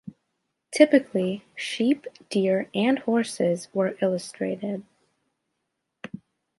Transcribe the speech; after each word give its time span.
Typically, 0.75 1.45
sheep, 1.55 2.07
deer, 2.31 2.67
and 2.73 2.97
horses 2.97 3.67
were 3.71 3.95
illustrated. 4.01 4.83